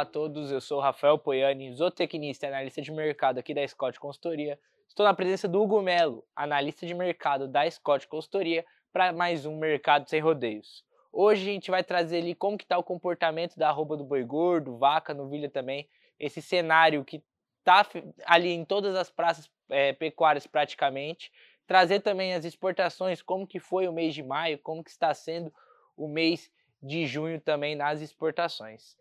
Olá 0.00 0.08
a 0.08 0.10
todos, 0.10 0.50
eu 0.50 0.62
sou 0.62 0.80
Rafael 0.80 1.18
Poiani, 1.18 1.74
zootecnista 1.74 2.46
e 2.46 2.48
analista 2.48 2.80
de 2.80 2.90
mercado 2.90 3.36
aqui 3.36 3.52
da 3.52 3.68
Scott 3.68 4.00
Consultoria. 4.00 4.58
Estou 4.88 5.04
na 5.04 5.12
presença 5.12 5.46
do 5.46 5.60
Hugo 5.60 5.82
Melo, 5.82 6.24
analista 6.34 6.86
de 6.86 6.94
mercado 6.94 7.46
da 7.46 7.70
Scott 7.70 8.08
Consultoria, 8.08 8.64
para 8.90 9.12
mais 9.12 9.44
um 9.44 9.58
Mercado 9.58 10.08
Sem 10.08 10.18
Rodeios. 10.18 10.82
Hoje 11.12 11.42
a 11.42 11.52
gente 11.52 11.70
vai 11.70 11.84
trazer 11.84 12.20
ali 12.20 12.34
como 12.34 12.56
que 12.56 12.64
está 12.64 12.78
o 12.78 12.82
comportamento 12.82 13.58
da 13.58 13.68
arroba 13.68 13.94
do 13.94 14.02
boi 14.02 14.24
gordo, 14.24 14.78
vaca, 14.78 15.12
novilha 15.12 15.50
também, 15.50 15.86
esse 16.18 16.40
cenário 16.40 17.04
que 17.04 17.22
está 17.58 17.86
ali 18.24 18.52
em 18.52 18.64
todas 18.64 18.96
as 18.96 19.10
praças 19.10 19.50
é, 19.68 19.92
pecuárias 19.92 20.46
praticamente, 20.46 21.30
trazer 21.66 22.00
também 22.00 22.32
as 22.32 22.46
exportações, 22.46 23.20
como 23.20 23.46
que 23.46 23.60
foi 23.60 23.86
o 23.86 23.92
mês 23.92 24.14
de 24.14 24.22
maio, 24.22 24.58
como 24.60 24.82
que 24.82 24.90
está 24.90 25.12
sendo 25.12 25.52
o 25.94 26.08
mês 26.08 26.50
de 26.82 27.04
junho 27.04 27.38
também 27.38 27.76
nas 27.76 28.00
exportações 28.00 28.98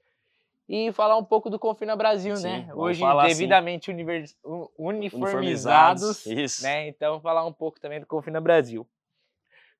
e 0.69 0.91
falar 0.91 1.17
um 1.17 1.23
pouco 1.23 1.49
do 1.49 1.57
Confina 1.57 1.95
Brasil, 1.95 2.37
Sim, 2.37 2.43
né? 2.43 2.69
Hoje 2.75 3.03
devidamente 3.25 3.89
univers... 3.89 4.37
uniformizados, 4.77 6.23
uniformizados 6.27 6.61
né? 6.61 6.87
Então 6.87 7.19
falar 7.19 7.43
um 7.43 7.51
pouco 7.51 7.79
também 7.79 7.99
do 7.99 8.05
Confina 8.05 8.39
Brasil. 8.39 8.87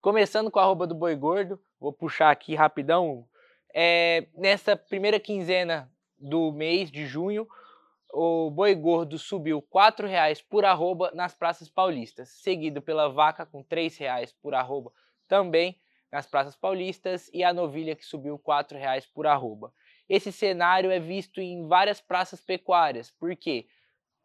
Começando 0.02 0.49
com 0.49 0.57
a 0.57 0.63
arroba 0.63 0.88
do 0.88 0.95
Boi 0.95 1.15
Gordo, 1.15 1.62
vou 1.79 1.93
puxar 1.93 2.31
aqui 2.31 2.55
rapidão. 2.55 3.23
É, 3.71 4.25
nessa 4.35 4.75
primeira 4.75 5.20
quinzena 5.20 5.91
do 6.17 6.52
mês 6.52 6.90
de 6.90 7.05
junho, 7.05 7.48
o 8.12 8.49
boi 8.49 8.73
gordo 8.73 9.20
subiu 9.20 9.63
R$ 9.71 10.07
reais 10.07 10.41
por 10.41 10.65
arroba 10.65 11.12
nas 11.13 11.35
praças 11.35 11.70
paulistas, 11.70 12.29
seguido 12.29 12.81
pela 12.81 13.07
vaca 13.07 13.45
com 13.45 13.59
R$ 13.59 13.91
reais 13.99 14.34
por 14.41 14.55
arroba 14.55 14.91
também 15.27 15.79
nas 16.12 16.26
praças 16.26 16.55
paulistas 16.55 17.29
e 17.31 17.43
a 17.43 17.53
novilha 17.53 17.95
que 17.95 18.03
subiu 18.03 18.41
R$ 18.43 18.79
reais 18.79 19.05
por 19.05 19.27
arroba. 19.27 19.71
Esse 20.09 20.31
cenário 20.31 20.90
é 20.90 20.99
visto 20.99 21.40
em 21.40 21.68
várias 21.68 22.02
praças 22.02 22.41
pecuárias, 22.41 23.12
porque 23.20 23.68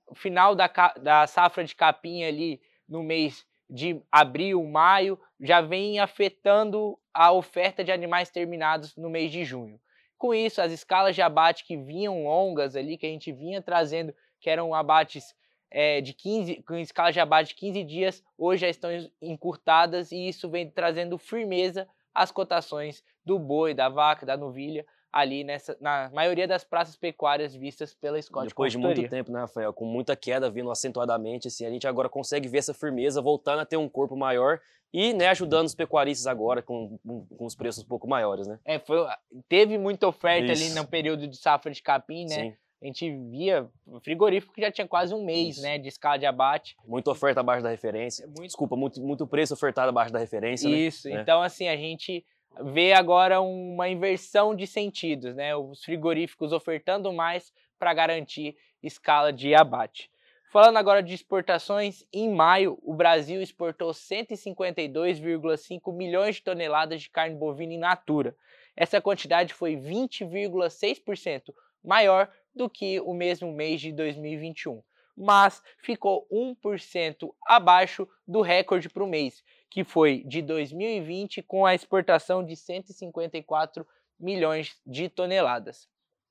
o 0.06 0.14
final 0.14 0.54
da, 0.54 0.66
da 1.00 1.26
safra 1.26 1.62
de 1.62 1.74
capim 1.74 2.24
ali 2.24 2.60
no 2.88 3.02
mês 3.02 3.46
de 3.68 4.00
abril, 4.10 4.64
maio, 4.64 5.20
já 5.40 5.60
vem 5.60 5.98
afetando 5.98 6.98
a 7.12 7.32
oferta 7.32 7.84
de 7.84 7.92
animais 7.92 8.30
terminados 8.30 8.96
no 8.96 9.10
mês 9.10 9.30
de 9.30 9.44
junho. 9.44 9.80
Com 10.16 10.34
isso, 10.34 10.62
as 10.62 10.72
escalas 10.72 11.14
de 11.14 11.22
abate 11.22 11.64
que 11.64 11.76
vinham 11.76 12.24
longas 12.24 12.76
ali, 12.76 12.96
que 12.96 13.06
a 13.06 13.10
gente 13.10 13.32
vinha 13.32 13.60
trazendo, 13.60 14.14
que 14.40 14.48
eram 14.48 14.74
abates 14.74 15.34
é, 15.70 16.00
de 16.00 16.14
15, 16.14 16.62
com 16.62 16.76
escala 16.76 17.12
de 17.12 17.20
abate 17.20 17.48
de 17.48 17.56
15 17.56 17.84
dias, 17.84 18.24
hoje 18.38 18.60
já 18.60 18.68
estão 18.68 18.90
encurtadas 19.20 20.12
e 20.12 20.28
isso 20.28 20.48
vem 20.48 20.70
trazendo 20.70 21.18
firmeza 21.18 21.88
às 22.14 22.30
cotações 22.30 23.02
do 23.24 23.38
boi, 23.38 23.74
da 23.74 23.88
vaca, 23.88 24.24
da 24.24 24.36
novilha, 24.36 24.86
ali 25.12 25.44
nessa, 25.44 25.76
na 25.80 26.10
maioria 26.12 26.46
das 26.46 26.64
praças 26.64 26.96
pecuárias 26.96 27.54
vistas 27.54 27.94
pela 27.94 28.20
Scott 28.20 28.48
Depois 28.48 28.72
de 28.72 28.78
muito 28.78 29.08
tempo, 29.08 29.30
né, 29.30 29.40
Rafael? 29.40 29.72
Com 29.72 29.84
muita 29.84 30.16
queda 30.16 30.50
vindo 30.50 30.70
acentuadamente, 30.70 31.46
assim, 31.46 31.64
a 31.64 31.70
gente 31.70 31.86
agora 31.86 32.08
consegue 32.08 32.48
ver 32.48 32.58
essa 32.58 32.74
firmeza 32.74 33.22
voltando 33.22 33.60
a 33.60 33.64
ter 33.64 33.76
um 33.76 33.88
corpo 33.88 34.16
maior 34.16 34.60
e 34.92 35.12
né, 35.12 35.28
ajudando 35.28 35.66
os 35.66 35.74
pecuaristas 35.74 36.26
agora 36.26 36.62
com, 36.62 36.98
com 37.04 37.44
os 37.44 37.54
preços 37.54 37.84
um 37.84 37.86
pouco 37.86 38.08
maiores, 38.08 38.46
né? 38.46 38.58
É, 38.64 38.78
foi, 38.78 39.06
teve 39.48 39.78
muita 39.78 40.06
oferta 40.06 40.52
Isso. 40.52 40.64
ali 40.64 40.74
no 40.74 40.86
período 40.86 41.28
de 41.28 41.36
safra 41.36 41.70
de 41.70 41.82
capim, 41.82 42.24
né? 42.24 42.34
Sim. 42.34 42.56
A 42.84 42.86
gente 42.86 43.10
via 43.30 43.66
frigorífico 44.02 44.52
que 44.52 44.60
já 44.60 44.70
tinha 44.70 44.86
quase 44.86 45.14
um 45.14 45.24
mês, 45.24 45.56
Isso. 45.56 45.62
né, 45.62 45.78
de 45.78 45.88
escala 45.88 46.18
de 46.18 46.26
abate. 46.26 46.76
Muita 46.86 47.10
oferta 47.10 47.40
abaixo 47.40 47.62
da 47.62 47.70
referência. 47.70 48.26
Muito... 48.26 48.42
Desculpa, 48.42 48.76
muito, 48.76 49.00
muito 49.00 49.26
preço 49.26 49.54
ofertado 49.54 49.88
abaixo 49.88 50.12
da 50.12 50.18
referência, 50.18 50.68
né? 50.68 50.76
Isso, 50.76 51.08
né? 51.08 51.22
então 51.22 51.40
assim, 51.40 51.66
a 51.66 51.78
gente 51.78 52.22
vê 52.62 52.92
agora 52.92 53.40
uma 53.40 53.88
inversão 53.88 54.54
de 54.54 54.66
sentidos, 54.66 55.34
né? 55.34 55.56
Os 55.56 55.82
frigoríficos 55.82 56.52
ofertando 56.52 57.10
mais 57.10 57.50
para 57.78 57.94
garantir 57.94 58.54
escala 58.82 59.32
de 59.32 59.54
abate. 59.54 60.10
Falando 60.52 60.76
agora 60.76 61.02
de 61.02 61.14
exportações, 61.14 62.04
em 62.12 62.30
maio 62.30 62.78
o 62.82 62.92
Brasil 62.92 63.40
exportou 63.40 63.92
152,5 63.92 65.90
milhões 65.96 66.34
de 66.36 66.42
toneladas 66.42 67.00
de 67.00 67.08
carne 67.08 67.34
bovina 67.34 67.72
in 67.72 67.78
natura. 67.78 68.36
Essa 68.76 69.00
quantidade 69.00 69.54
foi 69.54 69.74
20,6% 69.74 71.54
maior 71.82 72.30
do 72.54 72.68
que 72.70 73.00
o 73.00 73.12
mesmo 73.12 73.52
mês 73.52 73.80
de 73.80 73.92
2021, 73.92 74.82
mas 75.16 75.62
ficou 75.78 76.26
1% 76.30 77.30
abaixo 77.46 78.08
do 78.26 78.40
recorde 78.40 78.88
para 78.88 79.02
o 79.02 79.08
mês, 79.08 79.42
que 79.70 79.84
foi 79.84 80.22
de 80.24 80.40
2020 80.42 81.42
com 81.42 81.66
a 81.66 81.74
exportação 81.74 82.44
de 82.44 82.56
154 82.56 83.86
milhões 84.18 84.80
de 84.86 85.08
toneladas. 85.08 85.88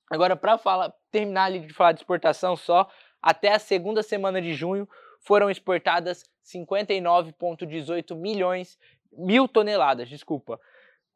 Agora, 0.10 0.36
para 0.36 0.94
terminar 1.12 1.52
de 1.52 1.74
falar 1.74 1.94
de 1.94 2.00
exportação 2.00 2.56
só, 2.56 2.90
até 3.22 3.54
a 3.54 3.60
segunda 3.60 4.04
semana 4.04 4.42
de 4.42 4.54
junho 4.54 4.88
foram 5.22 5.50
exportadas 5.50 6.24
59,18 6.46 8.16
milhões, 8.16 8.78
mil 9.12 9.48
toneladas, 9.48 10.10
desculpa, 10.10 10.60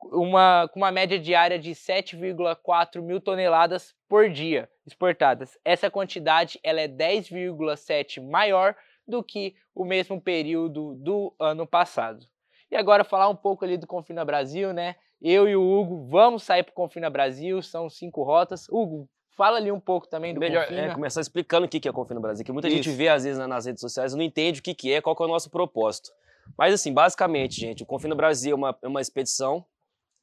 uma, 0.02 0.69
com 0.72 0.80
uma 0.80 0.91
média 0.91 1.19
diária 1.19 1.58
de 1.58 1.72
7,4 1.72 3.02
mil 3.02 3.19
toneladas 3.19 3.96
por 4.08 4.30
dia 4.30 4.69
exportadas. 4.85 5.58
Essa 5.66 5.90
quantidade 5.90 6.59
ela 6.63 6.80
é 6.80 6.88
10,7 6.88 8.22
maior 8.22 8.75
do 9.08 9.24
que 9.24 9.56
o 9.74 9.85
mesmo 9.85 10.22
período 10.22 10.96
do 10.96 11.34
ano 11.40 11.66
passado. 11.66 12.25
E 12.69 12.75
agora 12.75 13.03
falar 13.03 13.30
um 13.30 13.35
pouco 13.35 13.63
ali 13.63 13.78
do 13.78 13.88
Confina 13.88 14.25
Brasil, 14.25 14.74
né? 14.74 14.96
Eu 15.22 15.47
e 15.47 15.56
o 15.56 15.62
Hugo 15.62 16.06
vamos 16.09 16.44
sair 16.44 16.64
para 16.64 16.72
o 16.72 16.75
Confina 16.75 17.09
Brasil, 17.09 17.62
são 17.62 17.90
cinco 17.90 18.24
rotas. 18.24 18.68
Hugo, 18.69 19.09
fala 19.35 19.58
ali 19.58 19.72
um 19.72 19.79
pouco 19.79 20.08
também 20.08 20.34
do 20.34 20.40
Melhor, 20.40 20.66
Confina. 20.66 20.88
É, 20.88 20.94
começar 20.94 21.22
explicando 21.22 21.66
o 21.66 21.69
que 21.69 21.88
é 21.88 21.91
Confina 21.91 22.19
Brasil, 22.19 22.46
que 22.46 22.52
muita 22.52 22.68
Isso. 22.68 22.78
gente 22.78 22.90
vê 22.91 23.08
às 23.08 23.24
vezes 23.24 23.40
nas 23.47 23.66
redes 23.66 23.81
sociais 23.81 24.14
e 24.14 24.18
não 24.18 24.24
entende 24.24 24.59
o 24.59 24.64
que 24.64 24.94
é, 24.94 25.02
qual 25.02 25.16
que 25.16 25.24
é 25.24 25.25
o 25.25 25.29
nosso 25.29 25.50
propósito. 25.50 26.12
Mas 26.58 26.74
assim, 26.74 26.94
basicamente, 26.94 27.59
gente, 27.59 27.84
o 27.84 27.85
Confina 27.85 28.16
Brasil 28.16 28.52
é 28.52 28.56
uma, 28.56 28.78
é 28.81 28.88
uma 28.88 29.02
expedição. 29.02 29.66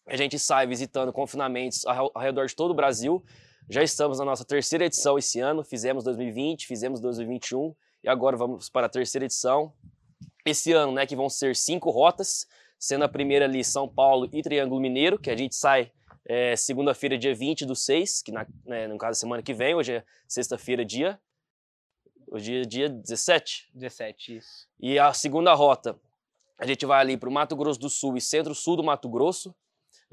A 0.06 0.16
gente 0.16 0.38
sai 0.38 0.66
visitando 0.66 1.12
confinamentos 1.12 1.84
ao 1.86 2.12
redor 2.16 2.46
de 2.46 2.54
todo 2.54 2.72
o 2.72 2.74
Brasil. 2.74 3.24
Já 3.70 3.82
estamos 3.82 4.18
na 4.18 4.24
nossa 4.24 4.44
terceira 4.44 4.84
edição 4.84 5.16
esse 5.16 5.40
ano, 5.40 5.64
fizemos 5.64 6.04
2020, 6.04 6.66
fizemos 6.66 7.00
2021 7.00 7.74
e 8.02 8.08
agora 8.08 8.36
vamos 8.36 8.68
para 8.68 8.86
a 8.86 8.90
terceira 8.90 9.24
edição. 9.24 9.72
Esse 10.44 10.72
ano, 10.72 10.92
né, 10.92 11.06
que 11.06 11.16
vão 11.16 11.30
ser 11.30 11.56
cinco 11.56 11.90
rotas, 11.90 12.46
sendo 12.78 13.04
a 13.04 13.08
primeira 13.08 13.46
ali 13.46 13.64
São 13.64 13.88
Paulo 13.88 14.28
e 14.30 14.42
Triângulo 14.42 14.78
Mineiro, 14.78 15.18
que 15.18 15.30
a 15.30 15.36
gente 15.36 15.54
sai 15.54 15.90
é, 16.26 16.54
segunda-feira, 16.54 17.16
dia 17.16 17.34
20 17.34 17.64
do 17.64 17.74
6, 17.74 18.22
que 18.22 18.30
na, 18.30 18.46
né, 18.66 18.86
no 18.86 18.98
caso 18.98 19.18
semana 19.18 19.42
que 19.42 19.54
vem, 19.54 19.74
hoje 19.74 19.94
é 19.94 20.04
sexta-feira, 20.28 20.84
dia. 20.84 21.18
Hoje 22.30 22.60
é 22.60 22.62
dia 22.62 22.90
17. 22.90 23.70
17, 23.72 24.36
isso. 24.36 24.68
E 24.78 24.98
a 24.98 25.14
segunda 25.14 25.54
rota, 25.54 25.98
a 26.58 26.66
gente 26.66 26.84
vai 26.84 27.00
ali 27.00 27.16
para 27.16 27.28
o 27.30 27.32
Mato 27.32 27.56
Grosso 27.56 27.80
do 27.80 27.88
Sul 27.88 28.18
e 28.18 28.20
centro-sul 28.20 28.76
do 28.76 28.84
Mato 28.84 29.08
Grosso. 29.08 29.54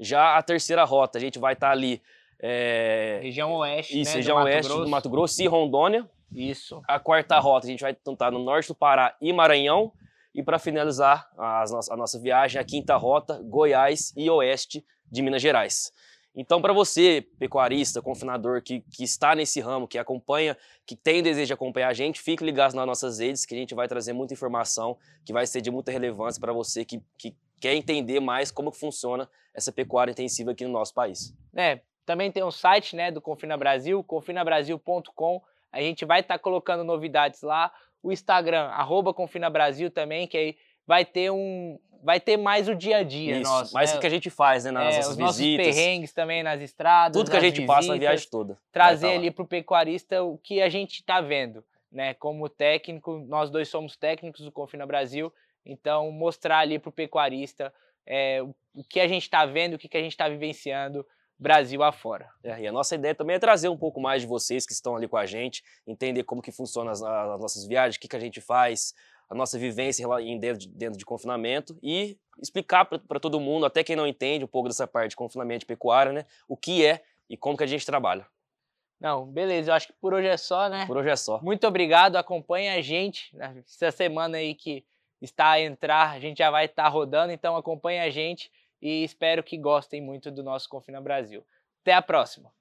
Já 0.02 0.36
a 0.36 0.42
terceira 0.42 0.84
rota, 0.84 1.18
a 1.18 1.20
gente 1.20 1.38
vai 1.38 1.52
estar 1.54 1.68
tá 1.68 1.72
ali. 1.72 2.02
É... 2.40 3.20
Região 3.22 3.52
oeste. 3.54 4.00
Isso, 4.00 4.10
né, 4.10 4.16
região 4.16 4.40
do 4.40 4.44
oeste 4.44 4.68
Grosso. 4.68 4.84
do 4.84 4.90
Mato 4.90 5.08
Grosso 5.08 5.42
e 5.42 5.46
Rondônia. 5.46 6.10
Isso. 6.34 6.82
A 6.88 6.98
quarta 6.98 7.38
rota, 7.38 7.66
a 7.66 7.70
gente 7.70 7.82
vai 7.82 7.94
tentar 7.94 8.30
no 8.30 8.38
norte 8.38 8.68
do 8.68 8.74
Pará 8.74 9.16
e 9.20 9.32
Maranhão. 9.32 9.92
E 10.34 10.42
para 10.42 10.58
finalizar 10.58 11.30
a 11.36 11.64
nossa, 11.70 11.92
a 11.92 11.96
nossa 11.96 12.18
viagem, 12.18 12.60
a 12.60 12.64
quinta 12.64 12.96
rota, 12.96 13.40
Goiás 13.44 14.14
e 14.16 14.28
oeste 14.30 14.84
de 15.10 15.20
Minas 15.20 15.42
Gerais. 15.42 15.92
Então, 16.34 16.62
para 16.62 16.72
você, 16.72 17.26
pecuarista, 17.38 18.00
confinador, 18.00 18.62
que, 18.62 18.80
que 18.90 19.04
está 19.04 19.34
nesse 19.34 19.60
ramo, 19.60 19.86
que 19.86 19.98
acompanha, 19.98 20.56
que 20.86 20.96
tem 20.96 21.22
desejo 21.22 21.48
de 21.48 21.52
acompanhar 21.52 21.88
a 21.88 21.92
gente, 21.92 22.22
fique 22.22 22.42
ligado 22.42 22.74
nas 22.74 22.86
nossas 22.86 23.18
redes, 23.18 23.44
que 23.44 23.54
a 23.54 23.58
gente 23.58 23.74
vai 23.74 23.86
trazer 23.86 24.14
muita 24.14 24.32
informação 24.32 24.96
que 25.26 25.32
vai 25.32 25.46
ser 25.46 25.60
de 25.60 25.70
muita 25.70 25.92
relevância 25.92 26.40
para 26.40 26.52
você 26.52 26.86
que, 26.86 27.02
que 27.18 27.36
quer 27.60 27.74
entender 27.74 28.18
mais 28.18 28.50
como 28.50 28.72
funciona 28.72 29.28
essa 29.54 29.72
pecuária 29.72 30.12
intensiva 30.12 30.52
aqui 30.52 30.64
no 30.64 30.72
nosso 30.72 30.94
país. 30.94 31.34
É, 31.54 31.80
também 32.04 32.30
tem 32.30 32.42
um 32.42 32.50
site 32.50 32.96
né, 32.96 33.10
do 33.10 33.20
Confina 33.20 33.56
Brasil, 33.56 34.02
confinabrasil.com. 34.02 35.42
A 35.70 35.80
gente 35.80 36.04
vai 36.04 36.20
estar 36.20 36.34
tá 36.34 36.38
colocando 36.38 36.84
novidades 36.84 37.42
lá 37.42 37.72
o 38.02 38.10
Instagram, 38.10 38.64
arroba 38.64 39.14
Confina 39.14 39.48
Brasil 39.48 39.90
também, 39.90 40.26
que 40.26 40.36
aí 40.36 40.56
vai 40.86 41.04
ter 41.04 41.30
um. 41.30 41.78
Vai 42.02 42.18
ter 42.18 42.36
mais 42.36 42.68
o 42.68 42.74
dia 42.74 42.96
a 42.96 43.02
dia 43.04 43.38
Isso, 43.38 43.48
nosso. 43.48 43.72
mais 43.72 43.92
né? 43.92 43.96
o 43.96 44.00
que 44.00 44.06
a 44.08 44.10
gente 44.10 44.28
faz, 44.28 44.64
né? 44.64 44.72
Nas 44.72 44.82
é, 44.82 44.96
nossas 44.96 45.12
os 45.12 45.18
nossos 45.18 45.38
visitas. 45.38 45.66
perrengues 45.66 46.12
também 46.12 46.42
nas 46.42 46.60
estradas. 46.60 47.16
Tudo 47.16 47.30
que 47.30 47.36
a 47.36 47.40
gente 47.40 47.60
visitas, 47.60 47.76
passa 47.76 47.88
na 47.92 47.96
viagem 47.96 48.28
toda. 48.28 48.58
Trazer 48.72 49.10
tá 49.10 49.14
ali 49.14 49.30
para 49.30 49.44
o 49.44 49.46
pecuarista 49.46 50.20
o 50.20 50.36
que 50.36 50.60
a 50.60 50.68
gente 50.68 50.94
está 50.94 51.20
vendo. 51.20 51.64
Né? 51.92 52.12
Como 52.14 52.48
técnico, 52.48 53.24
nós 53.28 53.50
dois 53.50 53.68
somos 53.68 53.96
técnicos 53.96 54.40
do 54.40 54.50
Confina 54.50 54.84
Brasil, 54.84 55.32
então 55.64 56.10
mostrar 56.10 56.58
ali 56.58 56.76
para 56.76 56.88
o 56.88 56.92
pecuarista 56.92 57.72
é, 58.06 58.42
o 58.42 58.84
que 58.88 59.00
a 59.00 59.08
gente 59.08 59.22
está 59.22 59.44
vendo, 59.46 59.74
o 59.74 59.78
que, 59.78 59.88
que 59.88 59.96
a 59.96 60.02
gente 60.02 60.12
está 60.12 60.28
vivenciando 60.28 61.06
Brasil 61.38 61.82
afora. 61.82 62.30
É, 62.44 62.60
e 62.60 62.66
a 62.68 62.72
nossa 62.72 62.94
ideia 62.94 63.14
também 63.14 63.36
é 63.36 63.38
trazer 63.38 63.68
um 63.68 63.76
pouco 63.76 64.00
mais 64.00 64.22
de 64.22 64.28
vocês 64.28 64.64
que 64.64 64.72
estão 64.72 64.94
ali 64.94 65.08
com 65.08 65.16
a 65.16 65.26
gente, 65.26 65.62
entender 65.86 66.22
como 66.22 66.40
que 66.40 66.52
funcionam 66.52 66.92
as, 66.92 67.02
as 67.02 67.40
nossas 67.40 67.66
viagens, 67.66 67.96
o 67.96 68.00
que, 68.00 68.06
que 68.06 68.16
a 68.16 68.20
gente 68.20 68.40
faz, 68.40 68.94
a 69.28 69.34
nossa 69.34 69.58
vivência 69.58 70.06
em 70.20 70.38
dentro 70.38 70.60
de, 70.60 70.68
dentro 70.68 70.98
de 70.98 71.04
confinamento 71.04 71.76
e 71.82 72.16
explicar 72.40 72.84
para 72.84 73.18
todo 73.18 73.40
mundo, 73.40 73.66
até 73.66 73.82
quem 73.82 73.96
não 73.96 74.06
entende 74.06 74.44
um 74.44 74.48
pouco 74.48 74.68
dessa 74.68 74.86
parte 74.86 75.10
de 75.10 75.16
confinamento 75.16 75.60
de 75.60 75.66
pecuária, 75.66 76.12
né, 76.12 76.26
o 76.46 76.56
que 76.56 76.86
é 76.86 77.02
e 77.28 77.36
como 77.36 77.56
que 77.56 77.64
a 77.64 77.66
gente 77.66 77.84
trabalha. 77.84 78.26
Não, 79.00 79.26
beleza. 79.26 79.72
Eu 79.72 79.74
acho 79.74 79.88
que 79.88 79.94
por 79.94 80.14
hoje 80.14 80.28
é 80.28 80.36
só, 80.36 80.68
né? 80.68 80.86
Por 80.86 80.96
hoje 80.96 81.08
é 81.08 81.16
só. 81.16 81.40
Muito 81.42 81.66
obrigado. 81.66 82.14
Acompanhe 82.14 82.68
a 82.68 82.80
gente. 82.80 83.36
Né? 83.36 83.64
Essa 83.66 83.90
semana 83.90 84.36
aí 84.36 84.54
que 84.54 84.84
está 85.22 85.52
a 85.52 85.60
entrar, 85.60 86.10
a 86.10 86.20
gente 86.20 86.38
já 86.38 86.50
vai 86.50 86.66
estar 86.66 86.88
rodando. 86.88 87.32
Então 87.32 87.56
acompanhe 87.56 88.00
a 88.00 88.10
gente 88.10 88.50
e 88.80 89.04
espero 89.04 89.42
que 89.42 89.56
gostem 89.56 90.00
muito 90.00 90.30
do 90.30 90.42
nosso 90.42 90.68
Confina 90.68 91.00
Brasil. 91.00 91.44
Até 91.80 91.94
a 91.94 92.02
próxima. 92.02 92.52